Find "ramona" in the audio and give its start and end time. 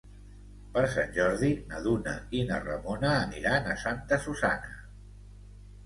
2.65-3.13